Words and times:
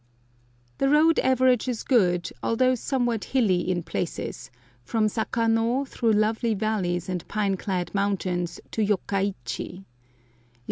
The 0.79 0.89
road 0.89 1.19
averages 1.19 1.83
good, 1.83 2.31
although 2.41 2.73
somewhat 2.73 3.23
hilly 3.23 3.69
in 3.69 3.83
places, 3.83 4.49
from 4.83 5.07
Saka 5.07 5.47
no 5.47 5.85
through 5.85 6.13
lovely 6.13 6.55
valleys 6.55 7.07
and 7.07 7.27
pine 7.27 7.55
clad 7.55 7.93
mountains 7.93 8.59
to 8.71 8.83
Yokka 8.83 9.29
ichi. 9.29 9.85